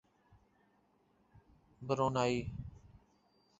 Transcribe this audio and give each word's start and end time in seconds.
Brunei 1.81 2.51